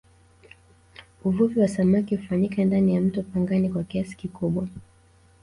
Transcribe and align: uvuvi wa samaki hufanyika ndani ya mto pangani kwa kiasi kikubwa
uvuvi 1.23 1.59
wa 1.59 1.67
samaki 1.67 2.15
hufanyika 2.15 2.65
ndani 2.65 2.95
ya 2.95 3.01
mto 3.01 3.23
pangani 3.23 3.69
kwa 3.69 3.83
kiasi 3.83 4.17
kikubwa 4.17 4.67